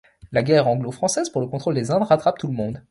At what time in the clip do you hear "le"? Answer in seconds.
1.41-1.47, 2.47-2.53